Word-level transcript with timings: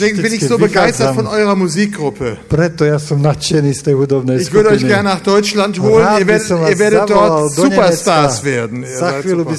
Deswegen 0.00 0.16
bin 0.22 0.32
ich 0.32 0.40
so 0.48 0.58
begeistert 0.58 1.14
von 1.14 1.26
eurer 1.28 1.54
Musikgruppe. 1.54 2.38
Ich 4.40 4.52
würde 4.52 4.70
euch 4.70 4.80
gerne 4.88 5.08
nach 5.10 5.20
Deutschland 5.20 5.78
holen. 5.80 6.04
Ihr 6.18 6.26
werdet, 6.26 6.50
ihr 6.70 6.78
werdet 6.80 7.00
dort 7.10 7.30
do 7.56 7.62
Superstars 7.62 8.42
werden. 8.44 8.82
Ihr 8.82 8.88
seid 8.98 9.22
super. 9.44 9.50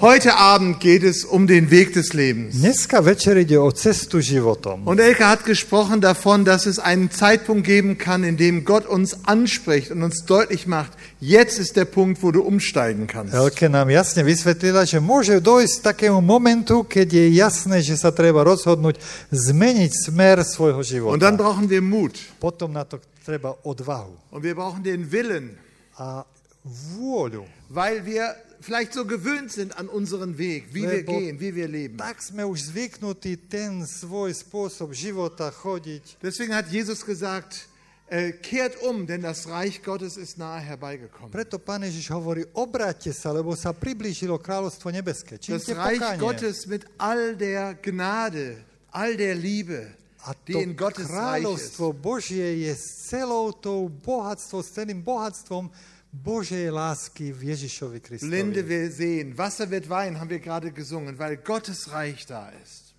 Heute 0.00 0.34
Abend 0.36 0.80
geht 0.80 1.02
es 1.04 1.24
um 1.24 1.46
den 1.46 1.70
Weg 1.70 1.92
des 1.94 2.12
Lebens. 2.12 2.54
Dneska 2.58 3.00
večer 3.04 3.36
ide 3.36 3.60
o 3.62 3.70
cestu 3.70 4.20
životom. 4.20 4.86
Und 4.86 4.98
Elke 4.98 5.28
hat 5.28 5.44
gesprochen 5.44 6.00
davon, 6.00 6.44
dass 6.44 6.66
es 6.66 6.78
einen 6.78 7.10
Zeitpunkt 7.10 7.64
geben 7.66 7.98
kann, 7.98 8.24
in 8.24 8.36
dem 8.36 8.64
Gott 8.64 8.86
uns 8.86 9.26
anspricht 9.26 9.90
und 9.90 10.02
uns 10.02 10.24
deutlich 10.26 10.66
macht, 10.66 10.92
jetzt 11.20 11.58
ist 11.58 11.76
der 11.76 11.84
Punkt, 11.84 12.22
wo 12.22 12.30
du 12.32 12.42
umsteigen 12.42 13.06
kannst. 13.06 13.34
Elke 13.34 13.68
nám 13.70 13.90
jasne 13.90 14.26
vysvetlila, 14.26 14.82
že 14.86 14.98
môže 14.98 15.38
dojsť 15.38 15.82
takému 15.94 16.18
momentu, 16.20 16.82
keď 16.82 17.08
je 17.12 17.26
jasné, 17.38 17.78
že 17.82 17.94
sa 17.96 18.10
treba 18.10 18.42
rozhodnúť 18.42 18.98
zmeniť 19.30 19.92
smer 20.10 20.42
svojho 20.42 20.82
Und 21.10 21.22
dann 21.22 21.38
života. 21.38 21.42
brauchen 21.42 21.70
wir 21.70 21.82
Mut. 21.82 22.18
Potom 22.40 22.72
na 22.72 22.82
to 22.84 22.98
treba 23.22 23.54
odvahu 23.62 24.34
Und 24.34 24.42
wir 24.42 24.54
brauchen 24.58 24.82
den 24.82 25.06
Willen, 25.12 25.54
a 25.94 26.24
vôľu. 26.64 27.44
weil 27.70 28.04
wir 28.06 28.34
vielleicht 28.62 28.94
so 28.94 29.04
gewöhnt 29.04 29.52
sind 29.52 29.76
an 29.76 29.88
unseren 29.88 30.38
Weg, 30.38 30.72
wie 30.72 30.82
wir 30.82 31.02
gehen, 31.02 31.40
wie 31.40 31.54
wir 31.54 31.68
leben. 31.68 31.98
Tak 31.98 32.22
sme 32.22 32.46
už 32.46 32.72
zvyknutí 32.72 33.36
ten 33.50 33.84
svoj 33.84 34.32
spôsob 34.32 34.94
života 34.94 35.50
chodiť. 35.50 36.22
Deswegen 36.22 36.54
hat 36.54 36.70
Jesus 36.70 37.04
gesagt, 37.04 37.68
äh, 38.08 38.32
kehrt 38.32 38.80
um, 38.82 39.06
denn 39.06 39.22
das 39.22 39.48
Reich 39.48 39.82
Gottes 39.82 40.16
ist 40.16 40.38
nahe 40.38 40.60
herbeigekommen. 40.60 41.32
Preto 41.32 41.58
Pán 41.58 41.82
Ježiš 41.82 42.08
hovorí, 42.12 42.46
obráťte 42.52 43.10
sa, 43.10 43.32
lebo 43.32 43.56
sa 43.56 43.74
priblížilo 43.74 44.38
kráľovstvo 44.38 44.92
nebeské. 44.92 45.36
Das 45.40 45.44
Čínte 45.44 45.72
Reich 45.74 45.98
pokánie. 45.98 46.20
Gottes 46.20 46.68
mit 46.68 46.86
all 47.00 47.34
der 47.34 47.76
Gnade, 47.80 48.60
all 48.92 49.16
der 49.16 49.34
Liebe, 49.34 50.02
A 50.22 50.38
die 50.46 50.54
to 50.54 50.62
in 50.62 50.78
Gottes 50.78 51.10
kráľovstvo 51.10 51.90
Božie 51.90 52.62
je 52.62 52.72
s 52.78 53.10
celou 53.10 53.50
tou 53.50 53.90
bohatstvom, 53.90 54.62
s 54.62 54.70
celým 54.70 55.02
bohatstvom 55.02 55.66
Božej 56.12 56.68
lásky 56.68 57.32
v 57.32 57.56
Ježišovi 57.56 57.98
Blinde 58.20 58.60
Kristovi. 58.60 58.68
wir 58.68 58.84
sehen, 58.92 59.32
Wasser 59.38 59.70
wird 59.70 59.88
Wein, 59.88 60.20
haben 60.20 60.28
wir 60.28 60.40
gerade 60.40 60.70
gesungen, 60.70 61.18
weil 61.18 61.40
Gottes 61.40 61.90
Reich 61.90 62.26
da 62.26 62.52
ist. 62.62 62.92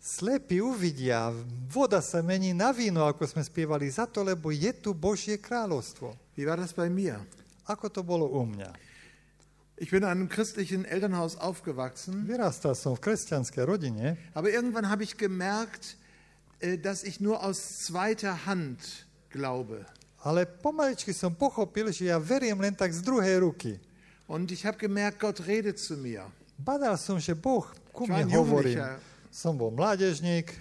Slepí 0.00 0.60
uvidia, 0.60 1.32
voda 1.68 2.00
sa 2.00 2.24
mení 2.24 2.56
na 2.56 2.72
víno, 2.72 3.04
ako 3.04 3.24
sme 3.28 3.44
spievali, 3.44 3.84
za 3.88 4.08
to, 4.08 4.24
lebo 4.24 4.48
je 4.48 4.72
tu 4.72 4.96
Božie 4.96 5.36
kráľovstvo. 5.36 6.16
Wie 6.36 6.48
war 6.48 6.56
das 6.56 6.72
bei 6.72 6.88
mir? 6.88 7.20
Ako 7.68 7.88
to 7.92 8.00
bolo 8.00 8.24
u 8.28 8.48
mňa? 8.48 8.72
Ich 9.76 9.92
bin 9.92 10.04
in 10.04 10.08
einem 10.08 10.28
christlichen 10.28 10.84
Elternhaus 10.84 11.36
aufgewachsen, 11.36 12.28
Vyrastal 12.28 12.76
som 12.76 12.96
v 12.96 13.00
kresťanskej 13.00 13.64
rodine, 13.64 14.16
aber 14.36 14.52
irgendwann 14.52 14.88
habe 14.88 15.04
ich 15.04 15.16
gemerkt, 15.16 15.96
äh, 16.60 16.76
dass 16.76 17.04
ich 17.04 17.20
nur 17.20 17.40
aus 17.44 17.84
zweiter 17.84 18.44
Hand 18.44 19.08
glaube. 19.28 19.84
Ale 20.20 20.44
pomaličky 20.46 21.12
som 21.16 21.32
pochopil, 21.32 21.92
že 21.92 22.12
ja 22.12 22.20
veriem 22.20 22.60
len 22.60 22.76
tak 22.76 22.92
z 22.92 23.00
druhej 23.00 23.40
ruky. 23.40 23.72
Und 24.28 24.52
ich 24.52 24.62
habe 24.64 24.78
gemerkt, 24.78 25.18
Gott 25.18 25.40
redet 25.46 25.78
zu 25.78 25.96
mir. 25.96 26.28
Badal 26.60 26.94
som, 27.00 27.18
že 27.18 27.34
Boh 27.34 27.66
ku 27.90 28.06
mne 28.06 28.28
hovorí. 28.30 28.76
Som 29.32 29.56
bol 29.58 29.70
mládežník 29.72 30.52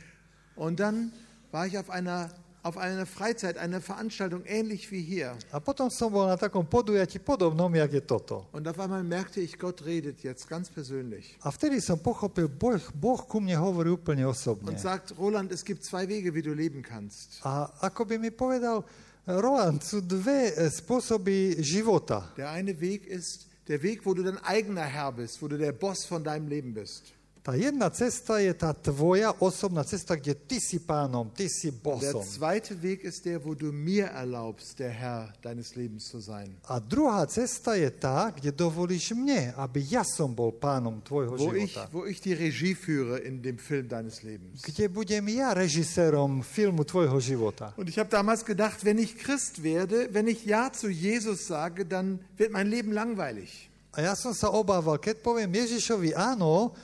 Und 0.55 0.79
dann 0.79 1.11
war 1.51 1.67
ich 1.67 1.77
auf 1.77 1.89
einer, 1.89 2.29
auf 2.63 2.75
einer 2.77 3.05
Freizeit, 3.05 3.57
einer 3.57 3.79
Veranstaltung 3.79 4.43
ähnlich 4.45 4.91
wie 4.91 5.01
hier. 5.01 5.35
a 5.51 5.59
potom 5.59 5.89
som 5.89 6.11
bol 6.11 6.27
na 6.27 6.35
takom 6.35 6.65
podujatí 6.65 7.19
podobnom, 7.19 7.71
jak 7.75 7.93
je 7.93 8.01
toto. 8.01 8.45
Und 8.51 8.67
auf 8.67 8.79
einmal 8.79 9.03
merkte 9.03 9.39
ich, 9.39 9.57
Gott 9.59 9.85
redet 9.85 10.23
jetzt 10.23 10.47
ganz 10.49 10.69
persönlich 10.69 11.37
A 11.41 11.51
vtedy 11.51 11.79
som 11.79 11.99
pochopil, 11.99 12.47
boh, 12.47 12.79
boh 12.93 13.21
ku 13.27 13.39
mne 13.39 13.55
hovorí 13.59 13.91
úplne 13.91 14.27
osobne. 14.27 14.71
und 14.71 14.79
sagt, 14.79 15.13
Roland, 15.17 15.51
es 15.51 15.63
gibt 15.63 15.83
zwei 15.83 16.07
Wege, 16.07 16.33
wie 16.33 16.41
du 16.41 16.53
leben 16.53 16.81
kannst. 16.81 17.39
A 17.43 17.69
ako 17.81 18.05
by 18.05 18.17
mi 18.17 18.31
povedal, 18.31 18.83
Roland, 19.29 19.85
sú 19.85 20.01
dve 20.01 20.57
e, 20.57 20.65
spôsoby 20.73 21.61
života. 21.61 22.33
Der 22.33 22.49
eine 22.49 22.73
Weg 22.81 23.05
ist 23.05 23.45
der 23.67 23.83
Weg, 23.83 24.01
wo 24.05 24.13
du 24.15 24.23
dein 24.23 24.41
eigener 24.41 24.81
Herr 24.81 25.11
bist, 25.11 25.41
wo 25.41 25.47
du 25.47 25.57
der 25.57 25.71
Boss 25.71 26.05
von 26.05 26.23
deinem 26.23 26.47
Leben 26.47 26.73
bist. 26.73 27.13
Tá 27.49 27.57
jedna 27.57 27.89
cesta 27.89 28.37
je 28.37 28.53
tá 28.53 28.69
tvoja 28.77 29.33
osobná 29.41 29.81
cesta, 29.81 30.13
kde 30.13 30.37
ty 30.37 30.61
si 30.61 30.77
pánom, 30.77 31.33
ty 31.33 31.49
si 31.49 31.73
Der 31.73 31.81
bosom. 31.81 32.21
zweite 32.21 32.77
Weg 32.77 33.01
ist 33.01 33.25
der, 33.25 33.41
wo 33.41 33.57
du 33.57 33.73
mir 33.73 34.13
erlaubst, 34.13 34.77
der 34.77 34.93
Herr 34.93 35.33
deines 35.41 35.73
Lebens 35.73 36.05
zu 36.05 36.21
sein. 36.21 36.53
A 36.69 36.77
druhá 36.77 37.25
cesta 37.25 37.73
je 37.73 37.89
tá, 37.89 38.29
kde 38.29 38.53
dovolíš 38.53 39.17
mne, 39.17 39.57
aby 39.57 39.81
ja 39.81 40.05
som 40.05 40.29
bol 40.29 40.53
pánom 40.53 41.01
tvojho 41.01 41.41
Wo 41.41 41.49
ich, 41.57 41.73
života. 41.73 41.89
wo 41.89 42.05
ich 42.05 42.21
die 42.21 42.37
Regie 42.37 42.77
führe 42.77 43.17
in 43.25 43.41
dem 43.41 43.57
Film 43.57 43.89
deines 43.89 44.21
Lebens. 44.21 44.61
Kde 44.61 44.85
budem 44.85 45.25
ja 45.33 45.49
režisérom 45.49 46.45
filmu 46.45 46.85
tvojho 46.85 47.17
života. 47.17 47.73
Und 47.81 47.89
ich 47.89 47.97
habe 47.97 48.13
damals 48.13 48.45
gedacht, 48.45 48.85
wenn 48.85 49.01
ich 49.01 49.17
Christ 49.17 49.65
werde, 49.65 50.13
wenn 50.13 50.29
ich 50.29 50.45
Ja 50.45 50.69
zu 50.69 50.85
Jesus 50.85 51.49
sage, 51.49 51.81
dann 51.81 52.21
wird 52.37 52.53
mein 52.53 52.69
Leben 52.69 52.93
langweilig. 52.93 53.73
A 53.97 54.05
ja 54.05 54.13
som 54.13 54.37
sa 54.37 54.53
obával, 54.53 55.01
keď 55.01 55.17
poviem 55.25 55.49
Ježišovi 55.49 56.13
áno, 56.13 56.77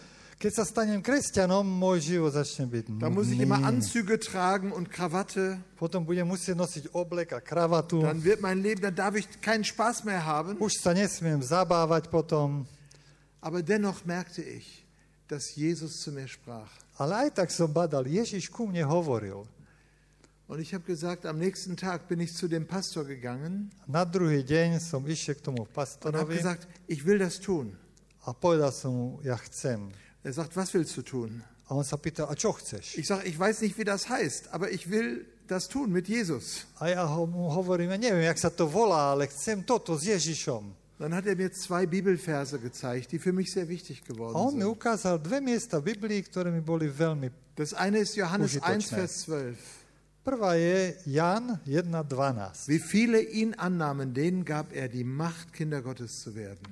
Da 2.99 3.09
muss 3.09 3.27
ich 3.29 3.39
immer. 3.39 3.63
Anzüge 3.63 4.19
tragen 4.19 4.71
und 4.71 4.91
Krawatte. 4.91 5.57
Potom 5.75 6.05
budem 6.05 6.27
musieť 6.27 6.55
nosiť 6.55 6.83
oblek 6.93 7.33
a 7.33 7.41
kravatu. 7.41 8.01
Dann 8.05 8.23
wird 8.23 8.41
mein 8.41 8.61
Leben, 8.61 8.81
dann 8.81 8.95
darf 8.95 9.15
ich 9.15 9.25
keinen 9.41 9.63
Spaß 9.63 10.03
mehr 10.05 10.25
haben. 10.25 10.57
Už 10.61 10.77
sa 10.77 10.93
nesmiem 10.93 11.41
zabávať 11.41 12.13
potom. 12.13 12.69
Aber 13.41 13.61
dennoch 13.65 14.05
merkte 14.05 14.41
ich, 14.41 14.85
dass 15.27 15.55
Jesus 15.55 16.01
zu 16.01 16.11
mir 16.11 16.29
sprach. 16.29 16.69
Ale 16.97 17.27
aj 17.27 17.41
tak 17.41 17.49
som 17.51 17.73
badal, 17.73 18.05
Ježiš 18.05 18.47
ku 18.53 18.69
mne 18.69 18.85
hovoril. 18.85 19.49
Und 20.47 20.61
ich 20.61 20.73
habe 20.73 20.85
gesagt, 20.85 21.25
am 21.25 21.39
nächsten 21.39 21.75
Tag 21.75 22.07
bin 22.07 22.19
ich 22.19 22.37
zu 22.37 22.47
dem 22.47 22.67
Pastor 22.67 23.03
gegangen 23.03 23.73
Na 23.89 24.05
druhý 24.05 24.45
deň 24.45 24.77
som 24.77 25.01
išiel 25.09 25.33
k 25.33 25.41
tomu 25.41 25.65
und 25.65 25.73
habe 25.73 25.73
pastorovi 25.73 26.37
gesagt, 26.37 26.69
ich 26.85 27.01
will 27.01 27.17
das 27.17 27.41
tun. 27.41 27.73
a 28.25 28.33
povedal 28.33 28.73
som 28.73 28.93
mu, 28.93 29.07
ja 29.21 29.37
chcem. 29.37 29.89
Er 30.25 30.33
sagt, 30.33 30.57
was 30.57 30.73
willst 30.73 30.97
du 30.97 31.03
tun? 31.03 31.43
A 31.69 31.77
on 31.77 31.85
sa 31.85 32.01
pýtal, 32.01 32.25
a 32.25 32.33
čo 32.33 32.49
chceš? 32.57 32.97
Ich 32.97 33.05
sage, 33.05 33.29
ich 33.29 33.37
weiß 33.37 33.61
nicht, 33.61 33.77
wie 33.77 33.85
das 33.85 34.09
heißt, 34.09 34.49
aber 34.49 34.73
ich 34.73 34.89
will 34.89 35.21
das 35.45 35.69
tun 35.69 35.93
mit 35.93 36.09
Jesus. 36.09 36.65
A 36.81 36.89
ja 36.89 37.05
ho, 37.05 37.29
mu 37.29 37.53
hovorím, 37.53 37.93
ja 37.93 37.97
neviem, 37.97 38.25
jak 38.25 38.41
sa 38.41 38.49
to 38.49 38.65
volá, 38.65 39.13
ale 39.13 39.29
chcem 39.29 39.61
toto 39.61 39.93
s 39.93 40.09
Ježišom. 40.09 40.73
Dann 40.97 41.13
hat 41.13 41.29
er 41.29 41.35
mir 41.37 41.53
zwei 41.53 41.85
Bibelverse 41.85 42.57
gezeigt, 42.57 43.11
die 43.11 43.19
für 43.19 43.33
mich 43.33 43.53
sehr 43.53 43.69
wichtig 43.69 44.01
A 44.01 44.07
geworden 44.09 44.33
on 44.33 44.57
mi 44.57 44.65
sind. 44.65 44.73
ukázal 44.73 45.21
dve 45.21 45.41
miesta 45.45 45.77
v 45.77 45.93
Biblii, 45.93 46.25
ktoré 46.25 46.49
mi 46.49 46.65
boli 46.65 46.89
veľmi... 46.89 47.29
Das 47.53 47.77
eine 47.77 48.01
ist 48.01 48.17
Johannes 48.17 48.57
1, 48.57 48.65
Užitočné. 48.65 48.97
Vers 48.97 49.13
12. 49.29 49.57
Prvá 50.25 50.57
je 50.57 50.97
Jan 51.05 51.61
1.12. 51.69 52.65
Wie 52.65 52.81
viele 52.81 53.21
ihn 53.21 53.53
annahmen, 53.53 54.13
denen 54.17 54.41
gab 54.41 54.73
er 54.73 54.89
die 54.89 55.05
Macht, 55.05 55.53
Kinder 55.53 55.85
Gottes 55.85 56.25
zu 56.25 56.33
werden. 56.33 56.65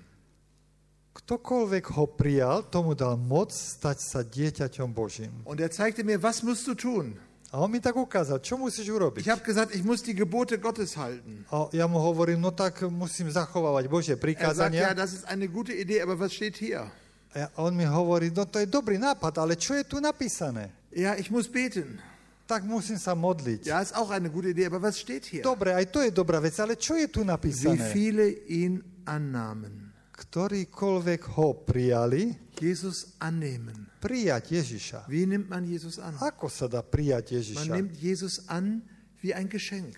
Ktokoľvek 1.24 1.86
ho 1.96 2.06
prijal, 2.20 2.68
tomu 2.68 2.92
dal 3.00 3.16
moc 3.16 3.56
stať 3.56 3.98
sa 4.04 4.20
dieťaťom 4.28 4.92
Božím. 4.92 5.32
Und 5.48 5.64
er 5.64 5.72
zeigte 5.72 6.04
mir, 6.04 6.20
was 6.20 6.44
musst 6.44 6.68
du 6.68 6.76
tun? 6.76 7.16
A 7.54 7.62
on 7.64 7.70
mi 7.72 7.80
tak 7.80 7.96
ukázal, 7.96 8.42
čo 8.44 8.58
musíš 8.60 8.90
urobiť. 8.92 9.24
Ich 9.24 9.32
habe 9.32 9.40
gesagt, 9.46 9.72
ich 9.72 9.86
muss 9.86 10.04
die 10.04 10.18
Gebote 10.18 10.58
Gottes 10.60 10.98
halten. 11.00 11.46
A 11.48 11.70
ja 11.72 11.88
mu 11.88 11.96
hovorím, 12.02 12.42
no 12.44 12.52
tak 12.52 12.82
musím 12.92 13.30
zachovávať 13.32 13.88
Božie 13.88 14.18
Er 14.18 14.20
sagt, 14.20 14.20
ja, 14.20 14.26
prikázania. 14.26 14.92
das 14.92 15.14
ist 15.14 15.24
eine 15.30 15.48
gute 15.48 15.72
Idee, 15.72 16.02
aber 16.04 16.20
was 16.20 16.34
steht 16.34 16.58
hier? 16.60 16.92
A 17.32 17.48
on 17.56 17.72
mi 17.78 17.86
hovorí, 17.88 18.28
no 18.34 18.44
to 18.44 18.60
je 18.60 18.68
dobrý 18.68 19.00
nápad, 19.00 19.38
ale 19.40 19.56
čo 19.56 19.78
je 19.80 19.86
tu 19.88 20.04
napísané? 20.04 20.76
Ja, 20.92 21.16
ich 21.16 21.32
muss 21.32 21.48
beten. 21.48 22.04
Tak 22.50 22.68
musím 22.68 23.00
sa 23.00 23.16
modliť. 23.16 23.64
Ja, 23.64 23.80
ist 23.80 23.96
auch 23.96 24.12
eine 24.12 24.28
gute 24.28 24.52
Idee, 24.52 24.68
aber 24.68 24.84
was 24.84 25.00
steht 25.00 25.24
hier? 25.24 25.42
Dobre, 25.46 25.72
aj 25.72 25.88
to 25.88 26.04
je 26.04 26.12
dobrá 26.12 26.44
vec, 26.44 26.58
ale 26.60 26.76
čo 26.76 27.00
je 27.00 27.08
tu 27.08 27.24
Wie 27.24 27.32
napísané? 27.32 27.80
viele 27.96 28.28
ihn 28.52 28.84
annahmen. 29.08 29.83
Ktorýkoľvek 30.24 31.22
ho 31.36 31.48
prijali, 31.68 32.32
Jesus 32.58 33.18
annehmen. 33.20 33.92
prijať 34.00 34.56
Ježiša. 34.56 35.00
Wie 35.12 35.28
nimmt 35.28 35.50
man 35.52 35.68
Jesus 35.68 36.00
an? 36.00 36.16
Ako 36.18 36.48
sa 36.48 36.72
dá 36.72 36.80
prijať 36.80 37.34
Man 37.34 37.36
Ježiša? 37.38 37.74
nimmt 37.76 37.94
Jesus 38.00 38.36
an 38.48 38.82
wie 39.20 39.36
ein 39.36 39.52
Geschenk. 39.52 39.94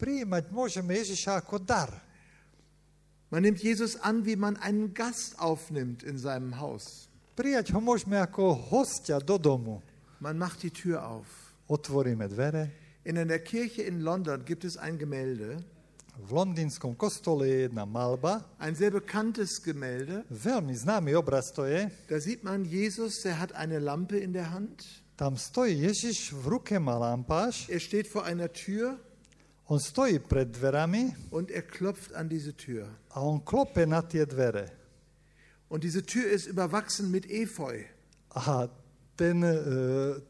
Prijímať 0.00 0.48
môžeme 0.52 0.96
Ježiša 0.96 1.44
ako 1.44 1.60
dar. 1.60 1.92
Man 3.28 3.42
nimmt 3.42 3.60
Jesus 3.60 3.98
an, 4.00 4.22
wie 4.24 4.36
man 4.38 4.56
einen 4.64 4.94
Gast 4.94 5.36
aufnimmt 5.40 6.02
in 6.06 6.16
seinem 6.16 6.56
Haus. 6.56 7.10
Prijať 7.36 7.74
ho 7.76 7.80
môžeme 7.82 8.16
ako 8.16 8.54
hostia 8.72 9.20
do 9.20 9.36
domu. 9.36 9.84
Man 10.24 10.40
macht 10.40 10.64
die 10.64 10.72
Tür 10.72 11.04
auf. 11.04 11.26
Otvoríme 11.68 12.30
dvere. 12.30 12.70
In 13.04 13.18
einer 13.18 13.38
Kirche 13.38 13.82
in 13.82 14.00
London 14.00 14.42
gibt 14.44 14.64
es 14.64 14.76
ein 14.76 14.96
Gemälde, 14.98 15.60
V 16.16 16.32
londýnskom 16.32 16.94
kostole 16.96 17.48
je 17.48 17.56
jedna 17.68 17.84
malba. 17.84 18.44
ein 18.58 18.74
sehr 18.74 18.90
bekanntes 18.90 19.60
Gemälde. 19.60 20.24
Veľmi 20.30 20.72
známy 20.74 21.16
obraz 21.16 21.52
to 21.52 21.64
je. 21.64 21.90
Da 22.08 22.20
sieht 22.20 22.44
man 22.44 22.64
Jesus, 22.64 23.22
der 23.22 23.38
hat 23.38 23.52
eine 23.52 23.78
Lampe 23.78 24.16
in 24.18 24.32
der 24.32 24.50
Hand. 24.50 24.84
Tam 25.16 25.36
stojí 25.36 25.80
Ježiš, 25.80 26.32
v 26.32 26.60
ruke 26.60 26.76
má 26.78 26.98
lampáš. 26.98 27.68
Er 27.68 27.80
steht 27.80 28.08
vor 28.08 28.24
einer 28.24 28.52
Tür 28.52 29.00
On 29.66 29.80
stojí 29.82 30.18
pred 30.22 30.48
dverami 30.54 31.10
und 31.30 31.50
er 31.50 31.62
klopft 31.62 32.14
an 32.14 32.28
diese 32.28 32.54
Tür. 32.54 32.86
a 33.10 33.20
on 33.20 33.40
klope 33.42 33.86
na 33.86 34.02
tie 34.02 34.26
dvere. 34.26 34.70
Und 35.68 35.82
diese 35.82 36.06
Tür 36.06 36.30
ist 36.30 36.46
überwachsen 36.46 37.10
mit 37.10 37.26
Efeu. 37.26 37.82
A 38.30 38.68
ten, 39.16 39.40
e, 39.40 39.54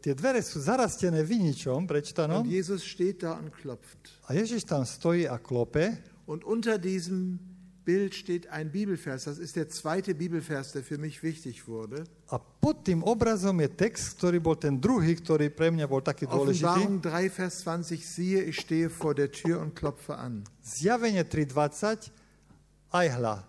tie 0.01 0.15
dvere 0.15 0.39
sú 0.41 0.63
zarastené 0.63 1.27
viničom, 1.27 1.85
Und 1.85 1.91
prečtanom, 1.91 2.47
Jesus 2.47 2.87
steht 2.87 3.27
da 3.27 3.35
und 3.35 3.51
klopft. 3.51 3.99
a 4.25 4.33
Ježiš 4.33 4.65
tam 4.65 4.87
stojí 4.87 5.27
a 5.29 5.39
klope. 5.39 5.99
Und 6.27 6.47
unter 6.47 6.79
diesem 6.79 7.39
Bild 7.87 8.15
steht 8.15 8.51
ein 8.51 8.67
Bibelvers. 8.71 9.31
Das 9.31 9.39
ist 9.39 9.55
der 9.55 9.69
zweite 9.71 10.11
Bibelvers, 10.15 10.73
der 10.75 10.83
für 10.83 10.99
mich 10.99 11.23
wichtig 11.23 11.69
wurde. 11.71 12.03
A 12.27 12.39
pod 12.39 12.83
tým 12.83 13.07
obrazom 13.07 13.63
je 13.63 13.71
text, 13.71 14.19
ktorý 14.19 14.43
bol 14.43 14.59
ten 14.59 14.75
druhý, 14.75 15.15
ktorý 15.15 15.55
pre 15.55 15.71
mňa 15.71 15.87
bol 15.87 16.03
taký 16.03 16.27
dôležitý. 16.27 16.67
Offenbarung 16.67 16.99
3, 16.99 17.31
Vers 17.31 17.63
20, 17.63 17.95
siehe, 18.03 18.43
ich 18.51 18.59
stehe 18.59 18.91
vor 18.91 19.15
der 19.15 19.31
Tür 19.31 19.63
und 19.63 19.79
klopfe 19.79 20.19
an. 20.19 20.43
Zjavenie 20.67 21.23
3.20, 21.23 22.11
aj 22.91 23.07
hľa, 23.23 23.47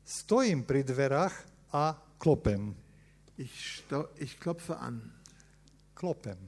stojím 0.00 0.64
pri 0.64 0.80
dverách 0.80 1.36
a 1.68 1.92
klopem. 2.16 2.72
Ich, 3.36 3.82
ich 4.18 4.38
klopfe 4.40 4.78
an. 4.78 5.12
Klopem. 5.94 6.38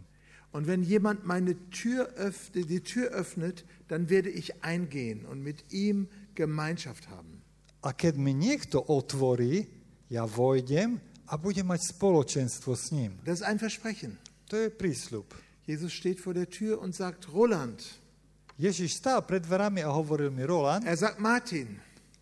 Und 0.53 0.67
wenn 0.67 0.83
jemand 0.83 1.27
meine 1.27 1.55
Tür 1.71 2.09
öffnet, 2.17 2.71
die 2.71 2.81
Tür 2.81 3.11
öffnet, 3.11 3.65
dann 3.88 4.09
werde 4.09 4.31
ich 4.31 4.65
eingehen 4.65 5.27
und 5.27 5.43
mit 5.43 5.73
ihm 5.73 6.09
Gemeinschaft 6.35 7.09
haben. 7.09 7.43
A 7.83 7.93
keď 7.93 8.17
mi 8.19 8.35
niekto 8.35 8.83
otvorí, 8.83 9.67
ja 10.11 10.27
vojdem 10.27 10.99
a 11.31 11.35
budem 11.38 11.67
mať 11.71 11.94
spoločenstvo 11.94 12.75
s 12.75 12.91
ním. 12.91 13.19
Das 13.23 13.41
ist 13.43 13.47
ein 13.47 13.59
Versprechen. 13.59 14.19
To 14.50 14.56
je 14.56 14.71
prísľub. 14.71 15.27
Jesus 15.67 15.93
steht 15.93 16.19
vor 16.23 16.35
der 16.35 16.47
Tür 16.50 16.79
und 16.83 16.94
sagt 16.94 17.29
Roland. 17.31 17.83
Ježiš 18.56 18.97
stál 19.03 19.21
pred 19.23 19.43
dverami 19.44 19.83
a 19.85 19.91
hovoril 19.93 20.31
mi 20.33 20.43
Roland, 20.47 20.87
Er 20.87 20.97
sagt 20.97 21.21
Martin. 21.21 21.79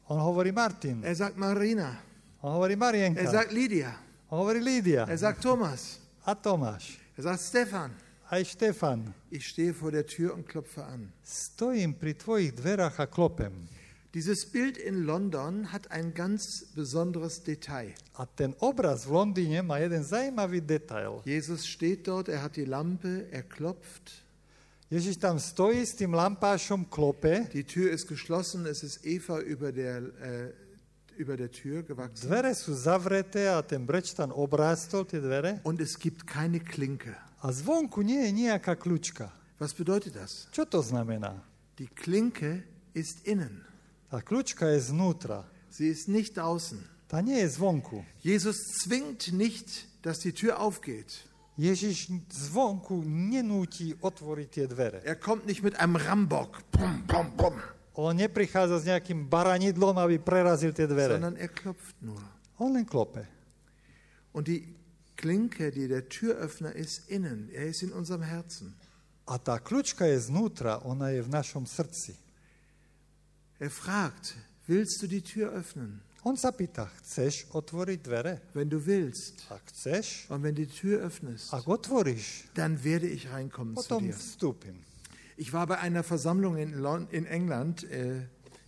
on 0.09 0.19
hovorí 0.21 0.53
Martin, 0.53 1.05
Er 1.05 1.15
sagt 1.15 1.37
Marina. 1.39 1.97
on 2.43 2.53
hovorí 2.59 2.75
Er 2.75 2.83
Marienka, 2.83 3.31
sagt 3.31 3.53
Lydia. 3.53 3.95
On 4.35 4.43
hovorí 4.43 4.59
Lídia 4.59 5.07
Er 5.07 5.19
sagt 5.19 5.43
Thomas. 5.43 6.01
a 6.27 6.35
Tomáš, 6.35 6.99
Er 7.17 7.23
sagt 7.23 7.41
Stefan. 7.41 7.95
aj 8.31 8.45
Štefan. 8.59 9.15
Ich 9.31 9.47
stehe 9.47 9.71
vor 9.73 9.93
der 9.93 10.07
Tür 10.07 10.35
und 10.35 10.49
klopfe 10.49 10.83
an. 10.83 11.13
Stojím 11.23 11.95
pri 11.95 12.15
tvojich 12.19 12.53
dverách 12.59 12.99
a 13.01 13.07
klopem. 13.07 13.53
Dieses 14.15 14.47
Bild 14.47 14.77
in 14.79 15.07
London 15.07 15.73
hat 15.73 15.91
ein 15.91 16.15
ganz 16.15 16.65
besonderes 16.75 17.43
Detail. 17.43 17.95
A 18.15 18.27
ten 18.27 18.55
obraz 18.63 19.07
v 19.07 19.11
Londýne 19.11 19.63
má 19.63 19.79
jeden 19.79 20.03
zajímavý 20.03 20.61
detail. 20.63 21.23
Jesus 21.27 21.67
steht 21.67 22.07
dort, 22.07 22.29
er 22.29 22.39
hat 22.43 22.55
die 22.57 22.65
Lampe, 22.67 23.27
er 23.31 23.43
klopft. 23.43 24.23
Ježiš 24.91 25.17
tam 25.19 25.39
stojí 25.43 25.83
s 25.87 25.95
tým 25.99 26.15
lampášom, 26.15 26.87
klope, 26.87 27.51
Die 27.51 27.65
Tür 27.67 27.91
ist 27.91 28.07
geschlossen, 28.07 28.67
es 28.67 28.83
ist 28.87 29.03
Eva 29.03 29.41
über 29.43 29.73
der, 29.73 30.03
äh, 30.23 30.53
über 31.17 31.37
der 31.37 31.51
Tür 31.51 31.83
gewachsen. 31.83 32.29
dvere 32.29 32.55
a 33.57 33.63
brečtan 33.79 34.31
dvere 34.31 35.61
Und 35.63 35.81
es 35.81 35.99
gibt 35.99 36.27
keine 36.27 36.61
Klinke. 36.61 37.17
a 37.41 37.53
zvonku. 37.53 38.03
Was 39.59 39.73
bedeutet 39.75 40.17
das? 40.17 40.49
Čo 40.53 40.65
to 40.65 40.83
znamená? 40.83 41.43
Die 41.79 41.89
Klinke 41.89 42.63
ist 42.93 43.27
innen. 43.27 43.65
Je 44.11 44.81
Sie 45.71 45.89
ist 45.89 46.09
nicht 46.09 46.39
außen. 46.39 46.79
tá 47.09 47.21
nie 47.21 47.39
je 47.39 47.49
zvonku. 47.49 48.05
Jesus 48.21 48.57
zwingt 48.83 49.33
nicht, 49.33 49.87
dass 50.03 50.21
die 50.21 50.33
Tür 50.33 50.61
aufgeht. 50.61 51.25
Ježiš 51.57 52.11
zvonku 52.35 53.07
nenúti 53.07 53.95
otvoriť 54.03 54.49
tie 54.51 54.67
dvere. 54.67 54.99
Er 55.07 55.15
kommt 55.15 55.47
nicht 55.47 55.63
mit 55.63 55.79
einem 55.79 55.95
Rambock, 55.95 56.67
pum, 56.75 57.07
pum, 57.07 57.31
pum, 57.37 57.55
On 57.95 58.11
neprichádza 58.11 58.83
s 58.83 58.85
nejakým 58.91 59.31
baranidlom, 59.31 59.95
aby 60.03 60.19
prerazil 60.19 60.75
tie 60.75 60.87
dvere. 60.91 61.15
sondern 61.15 61.39
er 61.39 61.49
klopft 61.49 61.95
nur. 62.03 62.19
On 62.59 62.75
len 62.75 62.83
klope. 62.87 63.23
Und 64.35 64.49
die 64.51 64.67
Klinke, 65.15 65.71
die 65.71 65.87
der 65.87 66.09
Türöffner 66.11 66.75
ist, 66.75 67.07
innen. 67.09 67.49
Er 67.55 67.71
ist 67.71 67.83
in 67.87 67.93
unserem 67.95 68.23
Herzen. 68.27 68.75
A 69.31 69.39
tá 69.39 69.57
kľúčka 69.63 70.05
je 70.11 70.19
znútra, 70.27 70.83
ona 70.85 71.15
je 71.15 71.23
v 71.23 71.31
našom 71.31 71.65
srdci. 71.65 72.19
Er 73.63 73.71
fragt, 73.71 74.35
willst 74.67 75.01
du 75.01 75.07
die 75.07 75.23
Tür 75.23 75.55
öffnen? 75.55 76.03
On 76.27 76.35
sa 76.37 76.51
pýta, 76.51 76.89
chceš 77.05 77.47
otvoriť 77.53 77.99
dvere? 78.03 78.41
Wenn 78.57 78.69
du 78.69 78.81
willst. 78.83 79.45
Ak 79.53 79.63
chceš, 79.71 80.27
Und 80.33 80.43
wenn 80.43 80.57
die 80.57 80.67
Tür 80.67 81.05
öffnest, 81.07 81.53
ak 81.55 81.63
otvoríš, 81.69 82.49
dann 82.59 82.83
werde 82.83 83.07
ich 83.07 83.31
reinkommen 83.31 83.77
zu 83.77 83.85
potom 83.87 84.03
dir. 84.09 84.17
vstúpim. 84.19 84.75
Ich 85.37 85.53
war 85.53 85.67
bei 85.67 85.79
einer 85.79 86.03
Versammlung 86.03 86.57
in, 86.57 86.75
Lon 86.75 87.09
in 87.11 87.27
England, 87.27 87.85
äh, 87.91 88.23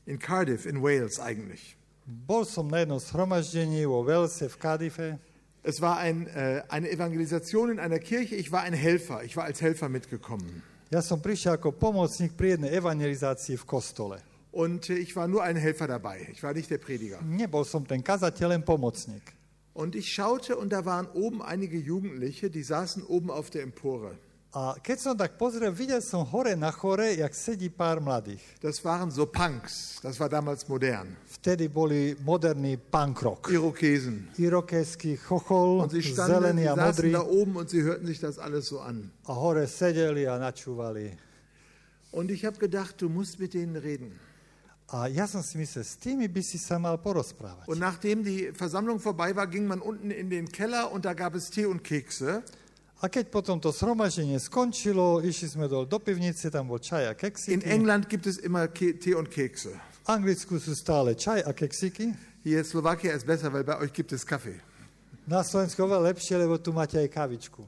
in 0.05 0.19
Cardiff, 0.19 0.67
in 0.67 0.83
Wales 0.83 1.21
eigentlich. 1.21 1.77
Bol 2.07 2.45
som 2.47 2.69
na 2.69 2.79
jednom 2.79 3.01
schromaždení 3.01 3.87
vo 3.87 4.05
Velse 4.05 4.49
v 4.49 4.59
Cardiffe. 4.59 5.19
Es 5.63 5.81
war 5.81 5.99
ein, 5.99 6.29
äh, 6.29 6.63
eine 6.69 6.89
Evangelisation 6.91 7.71
in 7.71 7.81
einer 7.81 7.99
Kirche. 7.99 8.37
Ich 8.37 8.53
war 8.53 8.63
ein 8.63 8.73
Helfer. 8.73 9.25
Ich 9.25 9.37
war 9.37 9.45
als 9.45 9.61
Helfer 9.61 9.89
mitgekommen. 9.89 10.63
Ja 10.91 11.03
som 11.03 11.19
prišiel 11.19 11.59
ako 11.59 11.75
pomocník 11.75 12.39
pri 12.39 12.55
jednej 12.55 12.71
evangelizácii 12.79 13.59
v 13.59 13.67
kostole. 13.67 14.23
Und 14.53 14.87
äh, 14.89 14.95
ich 14.95 15.17
war 15.17 15.27
nur 15.27 15.43
ein 15.43 15.57
Helfer 15.57 15.89
dabei. 15.89 16.29
Ich 16.31 16.43
war 16.43 16.55
nicht 16.55 16.71
der 16.71 16.79
Prediger. 16.79 17.19
Nebol 17.23 17.65
som 17.67 17.83
ten 17.83 18.05
kazateľ, 18.05 18.49
len 18.49 18.63
pomocník. 18.63 19.35
Und 19.75 19.97
ich 19.97 20.13
schaute 20.15 20.57
und 20.57 20.71
da 20.71 20.87
waren 20.87 21.09
oben 21.13 21.43
einige 21.43 21.77
Jugendliche, 21.77 22.51
die 22.51 22.63
saßen 22.63 23.03
oben 23.03 23.31
auf 23.31 23.51
der 23.51 23.63
Empore. 23.63 24.17
A 24.57 24.73
keď 24.81 24.97
som 24.97 25.13
tak 25.13 25.37
pozrel, 25.37 25.69
videl 25.69 26.01
som 26.01 26.25
hore 26.25 26.57
na 26.57 26.73
chore, 26.73 27.13
jak 27.13 27.29
sedí 27.37 27.69
pár 27.69 28.01
mladých. 28.01 28.41
Das 28.65 28.81
waren 28.81 29.13
so 29.13 29.29
Punks. 29.29 30.01
Das 30.01 30.17
war 30.17 30.33
damals 30.33 30.65
modern. 30.65 31.13
Vtedy 31.29 31.69
boli 31.69 32.17
moderný 32.25 32.81
punk 32.81 33.21
rock. 33.21 33.53
Irokesen. 33.53 34.33
Irokeský 34.41 35.21
chochol, 35.21 35.85
Und 35.85 35.93
sie 35.93 36.01
standen, 36.01 36.57
zelený 36.57 36.73
a 36.73 36.75
modrý. 36.75 37.13
da 37.13 37.21
oben 37.21 37.61
und 37.61 37.69
sie 37.69 37.85
hörten 37.85 38.09
sich 38.09 38.17
das 38.17 38.41
alles 38.41 38.73
so 38.73 38.81
an. 38.81 39.13
A 39.29 39.37
hore 39.37 39.69
sedeli 39.69 40.25
a 40.25 40.41
načúvali. 40.41 41.13
Und 42.17 42.31
ich 42.33 42.49
habe 42.49 42.57
gedacht, 42.57 42.97
du 42.97 43.13
musst 43.13 43.37
mit 43.37 43.53
denen 43.53 43.77
reden. 43.77 44.17
A 44.89 45.05
ja 45.05 45.29
som 45.29 45.43
si 45.43 45.59
myslel, 45.59 45.85
s 45.85 46.01
tými 46.01 46.33
by 46.33 46.41
si 46.41 46.57
sa 46.57 46.81
mal 46.81 46.97
porozprávať. 46.97 47.69
Und 47.69 47.77
nachdem 47.77 48.25
die 48.25 48.57
Versammlung 48.57 49.05
vorbei 49.05 49.37
war, 49.37 49.51
ging 49.53 49.69
man 49.69 49.85
unten 49.85 50.09
in 50.09 50.31
den 50.31 50.49
Keller 50.49 50.89
und 50.93 51.05
da 51.05 51.13
gab 51.13 51.35
es 51.35 51.51
Tee 51.51 51.67
und 51.67 51.85
Kekse. 51.85 52.41
A 53.05 53.13
keď 53.13 53.29
potom 53.29 53.61
to 53.61 53.69
zhromaždenie 53.77 54.41
skončilo, 54.41 55.21
išli 55.21 55.53
sme 55.53 55.69
dole 55.69 55.85
do 55.85 56.01
pivnice, 56.01 56.49
tam 56.49 56.73
bol 56.73 56.81
čaj 56.81 57.05
a 57.05 57.13
In 57.13 57.21
keksiky. 57.21 57.69
England 57.69 58.09
gibt 58.09 58.25
es 58.25 58.41
immer 58.41 58.73
Tee 58.73 59.13
und 59.13 59.29
Kekse. 59.29 59.77
V 59.77 60.09
Anglicku 60.09 60.57
sú 60.57 60.73
stále 60.73 61.13
čaj 61.13 61.45
a 61.45 61.53
keksiky. 61.53 62.17
Hier 62.41 62.65
Slowakia 62.65 63.13
ist 63.13 63.27
besser, 63.27 63.53
weil 63.53 63.69
bei 63.69 63.77
euch 63.77 63.93
gibt 63.93 64.17
es 64.17 64.25
Kaffee. 64.25 64.57
Na 65.29 65.43
Slovensku 65.43 65.83
oveľa 65.83 66.15
lepšie, 66.15 66.39
lebo 66.41 66.57
tu 66.57 66.73
máte 66.73 66.97
aj 66.97 67.11
kavičku. 67.11 67.67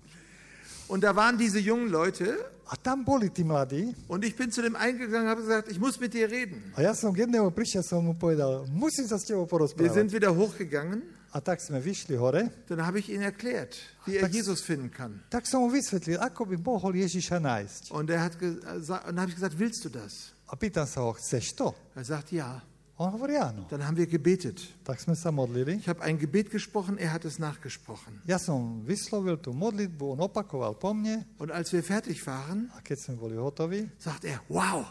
Und 0.89 1.05
da 1.05 1.15
waren 1.15 1.37
diese 1.39 1.59
jungen 1.59 1.89
Leute 1.89 2.37
A 2.69 2.77
tam 2.77 3.05
boli 3.05 3.31
tí 3.31 3.45
mladí. 3.45 3.95
und 4.09 4.25
ich 4.25 4.37
bin 4.37 4.51
zu 4.53 4.61
dem 4.61 4.77
eingegangen 4.77 5.25
und 5.25 5.31
habe 5.31 5.41
gesagt, 5.43 5.69
ich 5.71 5.81
muss 5.81 5.99
mit 6.01 6.13
dir 6.13 6.29
reden. 6.31 6.61
A 6.77 6.83
ja 6.83 6.93
som 6.95 7.13
k 7.15 7.25
jednému 7.25 7.49
prišiel, 7.53 7.81
som 7.83 8.05
mu 8.05 8.13
povedal, 8.13 8.67
musím 8.69 9.09
sa 9.09 9.17
s 9.17 9.25
tebou 9.25 9.49
Wir 9.49 9.53
porozprávať. 9.57 9.93
sind 9.95 10.13
wieder 10.13 10.29
hochgegangen. 10.37 11.01
A 11.33 11.41
tak 11.41 11.61
sme 11.61 11.81
vyšli 11.81 12.17
hore. 12.17 12.49
Dann 12.69 12.85
habe 12.85 12.99
ich 13.01 13.09
ihm 13.09 13.21
erklärt, 13.21 13.77
wie 14.05 14.17
er 14.17 14.29
Jesus 14.29 14.61
finden 14.61 14.91
kann. 14.93 15.21
Tak 15.29 15.45
som 15.49 15.61
mu 15.65 15.69
vysvetlil, 15.73 16.17
ako 16.21 16.45
by 16.45 16.57
mohol 16.61 16.93
Ježiša 16.97 17.37
nájsť. 17.41 17.83
Und 17.93 18.09
er 18.13 18.21
hat 18.25 18.37
ge- 18.41 18.57
sa- 18.81 19.05
und 19.09 19.17
habe 19.21 19.29
ich 19.29 19.37
gesagt, 19.37 19.57
willst 19.59 19.85
du 19.85 19.89
das? 19.89 20.33
A 20.49 20.57
pýtam 20.57 20.85
sa 20.89 21.05
ho, 21.05 21.13
chceš 21.17 21.53
to? 21.57 21.73
Er 21.97 22.05
sagt 22.05 22.33
ja. 22.33 22.61
Dann 22.99 23.87
haben 23.87 23.97
wir 23.97 24.07
gebetet. 24.07 24.61
Tak 24.85 24.99
modlili. 25.33 25.77
Ich 25.77 25.89
habe 25.89 26.03
ein 26.03 26.19
Gebet 26.19 26.51
gesprochen, 26.51 26.99
er 26.99 27.13
hat 27.13 27.25
es 27.25 27.39
nachgesprochen. 27.39 28.21
Ja 28.27 28.39
som 28.39 28.83
vyslovil 28.87 29.39
tú 29.39 29.53
modlitbu, 29.53 30.13
on 30.13 30.21
opakoval 30.21 30.75
po 30.75 30.93
mne 30.95 31.25
Und 31.39 31.53
als 31.53 31.73
wir 31.73 31.83
fertig 31.85 32.27
waren, 32.27 32.71
a 32.75 32.81
keď 32.83 32.99
sme 32.99 33.15
boli 33.15 33.37
hotoví, 33.39 33.89
sagt 33.99 34.25
er, 34.25 34.43
wow. 34.49 34.83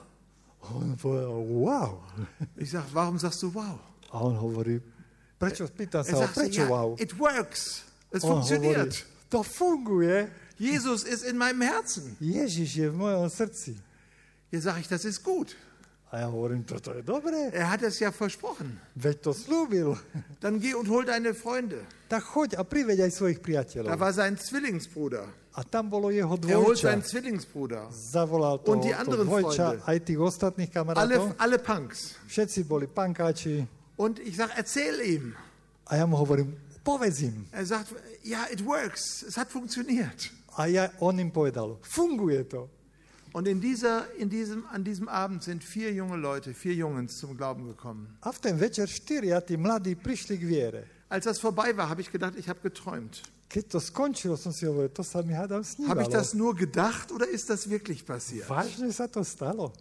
on 0.72 0.96
povedal, 0.96 1.36
wow. 1.36 2.00
Ich 2.56 2.72
sage, 2.72 2.88
warum 2.94 3.20
sagst 3.20 3.44
du 3.44 3.54
wow? 3.54 3.80
A 4.12 4.24
on 4.24 4.40
hovorí, 4.40 4.80
prečo, 5.36 5.68
pýtam 5.68 6.08
Er 6.08 6.16
sa 6.16 6.28
prečo 6.32 6.64
ja, 6.64 6.70
wow? 6.72 6.96
it 6.96 7.12
works. 7.20 7.84
Es 8.08 8.24
On 8.24 8.40
hovorí, 8.40 8.48
funktioniert. 8.48 9.06
to 9.30 9.44
funguje. 9.44 10.32
Jesus 10.58 11.04
ist 11.04 11.28
in 11.28 11.36
meinem 11.36 11.62
Herzen. 11.62 12.16
Ježiš 12.24 12.76
je 12.76 12.88
v 12.90 12.96
mojom 12.96 13.28
srdci. 13.28 13.76
Hier 14.50 14.62
sage 14.64 14.80
ich, 14.80 14.88
das 14.88 15.04
ist 15.04 15.28
gut. 15.28 15.60
A 16.08 16.24
ja 16.24 16.28
hovorím, 16.32 16.64
toto 16.64 16.96
je 16.96 17.04
dobré, 17.04 17.52
Er 17.52 17.68
hat 17.68 17.84
es 17.84 18.00
ja 18.00 18.16
versprochen. 18.16 18.80
veď 18.96 19.16
to 19.28 19.32
slúbil. 19.36 20.00
Dann 20.42 20.56
geh 20.60 20.72
und 20.74 20.88
hol 20.88 21.04
deine 21.04 21.34
Freunde. 21.36 21.84
Tak 22.08 22.24
choď 22.24 22.56
a 22.56 22.64
priveď 22.64 23.04
aj 23.04 23.12
svojich 23.12 23.40
Da 23.40 23.44
priateľov. 23.44 24.00
war 24.00 24.14
sein 24.16 24.40
Zwillingsbruder. 24.40 25.28
A 25.58 25.66
tam 25.68 25.90
bolo 25.90 26.08
jeho 26.08 26.32
Er 26.48 26.56
holt 26.56 26.80
dvojča. 26.80 26.88
seinen 26.88 27.04
Zwillingsbruder. 27.04 27.92
Zavolal 27.92 28.62
to, 28.64 28.72
Und 28.72 28.88
die 28.88 28.94
to 28.96 29.00
anderen 29.04 29.28
dvojča, 29.28 29.66
Freunde. 29.68 29.84
aj 29.84 29.98
tých 30.00 30.20
ostatných 30.22 30.72
Alle, 30.72 30.78
kamarátov. 30.80 31.24
alle 31.36 31.58
Punks. 31.60 32.00
Všetci 32.32 32.60
boli 32.64 32.88
pankáči. 32.88 33.68
Und 34.00 34.20
ich 34.24 34.38
sage, 34.38 34.54
erzähl 34.56 34.96
ihm. 35.04 35.36
A 35.90 35.98
ja 35.98 36.06
mu 36.08 36.16
hovorím, 36.16 36.56
povedz 36.88 37.20
im. 37.26 37.44
Er 37.52 37.66
sagt, 37.68 37.92
ja, 38.24 38.48
it 38.48 38.64
works. 38.64 39.28
Es 39.28 39.36
hat 39.36 39.52
funktioniert. 39.52 40.32
A 40.56 40.72
ja, 40.72 40.88
on 41.04 41.20
im 41.20 41.32
povedal, 41.32 41.76
funguje 41.84 42.48
to. 42.48 42.70
Und 43.34 43.48
in 43.48 43.62
dieser, 43.62 44.12
in 44.15 44.29
diesem, 44.29 44.65
an 44.67 44.84
diesem 44.84 45.07
Abend 45.07 45.43
sind 45.43 45.63
vier 45.63 45.91
junge 45.93 46.17
Leute, 46.17 46.53
vier 46.53 46.74
Jungs 46.74 47.17
zum 47.17 47.38
Glauben 47.38 47.67
gekommen. 47.67 48.17
A 48.22 48.31
ten 48.31 48.60
k. 48.60 48.67
Als 51.10 51.25
das 51.25 51.39
vorbei 51.39 51.77
war, 51.77 51.89
habe 51.89 52.01
ich 52.01 52.12
gedacht, 52.12 52.34
ich 52.38 52.50
habe 52.50 52.60
geträumt. 52.62 53.24
To 53.50 53.62
to 53.62 53.79
Habe 55.88 56.01
ich 56.01 56.07
das 56.10 56.34
nur 56.34 56.55
gedacht 56.55 57.12
oder 57.12 57.27
ist 57.27 57.50
das 57.50 57.69
wirklich 57.69 58.05
passiert? 58.05 58.50
Vážne 58.50 58.91
sa 58.91 59.07
to 59.07 59.24
stalo. 59.24 59.72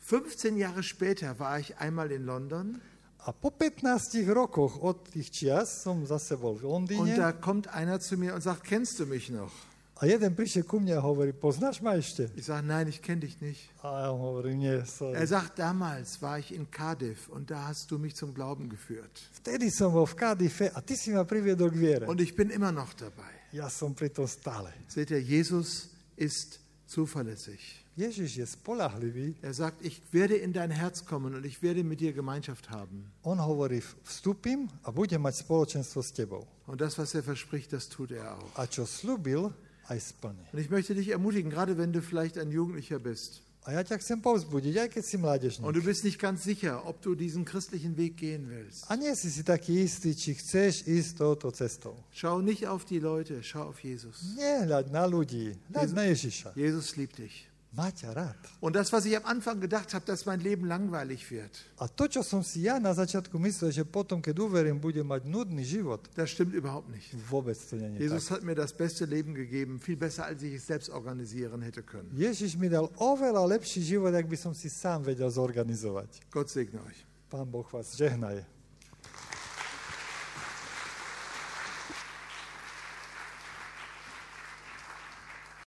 15 0.00 0.56
Jahre 0.56 0.82
später 0.82 1.38
war 1.38 1.58
ich 1.60 1.78
einmal 1.78 2.10
in 2.10 2.26
London 2.26 2.80
A 3.26 3.32
po 3.32 3.50
15 3.50 4.28
rokoch 4.32 4.82
od 4.82 5.08
tých 5.08 5.30
čias 5.32 5.80
som 5.82 6.04
zase 6.04 6.36
bol 6.36 6.60
v 6.60 6.76
und 7.00 7.16
da 7.16 7.32
kommt 7.32 7.68
einer 7.72 7.98
zu 7.98 8.18
mir 8.18 8.34
und 8.34 8.42
sagt, 8.42 8.64
kennst 8.64 9.00
du 9.00 9.06
mich 9.06 9.30
noch? 9.30 9.52
A 9.94 10.06
jeden 10.06 10.34
prišiel 10.34 10.66
ku 10.66 10.82
mne 10.82 10.98
a 10.98 11.02
hovorí, 11.02 11.30
poznáš 11.30 11.78
ma 11.78 11.94
ešte? 11.94 12.26
Ich 12.34 12.50
sage, 12.50 12.66
nein, 12.66 12.90
ich 12.90 12.98
kenne 12.98 13.22
dich 13.22 13.38
nicht. 13.38 13.70
A 13.82 14.06
ja 14.06 14.10
hovorím, 14.10 14.58
nie, 14.58 14.82
sorry. 14.86 15.14
Er 15.14 15.26
sagt, 15.26 15.58
damals 15.58 16.20
war 16.20 16.38
ich 16.38 16.50
in 16.50 16.66
Cardiff 16.70 17.28
und 17.28 17.50
da 17.50 17.68
hast 17.70 17.90
du 17.90 17.98
mich 17.98 18.16
zum 18.16 18.34
Glauben 18.34 18.68
geführt. 18.68 19.22
Vtedy 19.38 19.70
som 19.70 19.94
bol 19.94 20.06
v 20.06 20.16
Kadife 20.18 20.74
a 20.74 20.82
ty 20.82 20.98
si 20.98 21.14
ma 21.14 21.22
priviedol 21.22 21.70
k 21.70 21.78
viere. 21.78 22.04
Und 22.10 22.20
ich 22.20 22.34
bin 22.34 22.50
immer 22.50 22.72
noch 22.72 22.92
dabei. 22.94 23.30
Ja 23.54 23.70
som 23.70 23.94
pri 23.94 24.10
tom 24.10 24.26
stále. 24.26 24.74
Seht 24.90 25.14
ihr, 25.14 25.22
Jesus 25.22 25.94
ist 26.16 26.58
zuverlässig. 26.86 27.84
Ježiš 27.96 28.36
je 28.36 28.46
spolahlivý. 28.46 29.38
Er 29.42 29.54
sagt, 29.54 29.78
ich 29.86 30.02
werde 30.10 30.34
in 30.34 30.52
dein 30.52 30.70
Herz 30.70 31.06
kommen 31.06 31.34
und 31.34 31.46
ich 31.46 31.62
werde 31.62 31.84
mit 31.84 32.00
dir 32.00 32.12
Gemeinschaft 32.12 32.70
haben. 32.70 33.06
On 33.22 33.38
hovorí, 33.38 33.78
vstúpim 34.02 34.66
a 34.82 34.90
budem 34.90 35.22
mať 35.22 35.46
spoločenstvo 35.46 36.02
s 36.02 36.10
tebou. 36.10 36.42
Und 36.66 36.80
das, 36.80 36.98
was 36.98 37.14
er 37.14 37.22
verspricht, 37.22 37.72
das 37.72 37.86
tut 37.86 38.10
er 38.10 38.34
auch. 38.34 38.50
A 38.58 38.66
čo 38.66 38.82
slúbil. 38.82 39.54
Und 39.88 40.58
ich 40.58 40.70
möchte 40.70 40.94
dich 40.94 41.08
ermutigen, 41.08 41.50
gerade 41.50 41.76
wenn 41.76 41.92
du 41.92 42.00
vielleicht 42.00 42.38
ein 42.38 42.50
Jugendlicher 42.50 42.98
bist 42.98 43.44
A 43.64 43.72
ja 43.72 43.80
ťa 43.80 43.96
chcem 43.96 44.20
povzbudiť, 44.20 44.76
aj 44.76 44.88
keď 44.92 45.04
si 45.08 45.16
mládežník. 45.16 45.64
und 45.64 45.72
du 45.72 45.80
bist 45.80 46.04
nicht 46.04 46.20
ganz 46.20 46.44
sicher, 46.44 46.84
ob 46.84 47.00
du 47.00 47.16
diesen 47.16 47.48
christlichen 47.48 47.96
Weg 47.96 48.20
gehen 48.20 48.52
willst. 48.52 48.84
A 48.92 48.96
nie 48.96 49.08
si 49.16 49.32
si 49.32 49.40
taký 49.40 49.88
istý, 49.88 50.12
či 50.12 50.36
chceš 50.36 50.84
ísť 50.84 51.16
touto 51.16 51.48
cestou. 51.48 51.96
Schau 52.12 52.44
nicht 52.44 52.68
auf 52.68 52.84
die 52.84 53.00
Leute, 53.00 53.40
schau 53.40 53.72
auf 53.72 53.80
Jesus. 53.80 54.36
Nehľaď 54.36 54.92
na 54.92 55.08
ľudí, 55.08 55.56
hľaď 55.72 55.88
na 55.96 56.04
Ježiša. 56.12 56.52
Jesus 56.60 57.00
liebt 57.00 57.16
dich. 57.16 57.48
Má 57.74 57.90
ťa 57.90 58.14
rád. 58.14 58.38
Und 58.62 58.78
das, 58.78 58.94
was 58.94 59.02
ich 59.02 59.18
am 59.18 59.26
Anfang 59.26 59.58
gedacht 59.58 59.90
habe, 59.98 60.06
dass 60.06 60.30
mein 60.30 60.38
Leben 60.38 60.62
langweilig 60.70 61.26
wird, 61.26 61.50
A 61.74 61.90
to, 61.90 62.06
čo 62.06 62.22
som 62.22 62.38
si 62.46 62.62
ja 62.62 62.78
na 62.78 62.94
začiatku 62.94 63.34
myslel, 63.34 63.74
že 63.74 63.82
potom, 63.82 64.22
keď 64.22 64.38
uverím, 64.46 64.78
budem 64.78 65.02
mať 65.02 65.26
nudný 65.26 65.66
život, 65.66 65.98
das 66.14 66.30
stimmt 66.30 66.54
überhaupt 66.54 66.86
nicht. 66.94 67.10
vôbec 67.26 67.58
to 67.58 67.74
nie 67.74 67.98
je 67.98 68.06
Jesus 68.06 68.30
tak. 68.30 68.38
hat 68.38 68.42
mir 68.46 68.54
das 68.54 68.70
beste 68.70 69.10
Leben 69.10 69.34
gegeben, 69.34 69.82
viel 69.82 69.98
besser, 69.98 70.30
als 70.30 70.38
ich 70.46 70.54
es 70.54 70.70
selbst 70.70 70.86
organisieren 70.86 71.66
hätte 71.66 71.82
können. 71.82 72.14
Ježiš 72.14 72.54
mi 72.54 72.70
dal 72.70 72.86
oveľa 72.94 73.42
lepší 73.58 73.82
život, 73.82 74.14
ak 74.14 74.30
by 74.30 74.38
som 74.38 74.54
si 74.54 74.70
sám 74.70 75.02
vedel 75.02 75.26
zorganizovať. 75.26 76.30
Gott 76.30 76.54
segne 76.54 76.78
euch. 76.78 77.00
Pán 77.26 77.50
Boh 77.50 77.66
vás 77.66 77.98
žehnaje. 77.98 78.53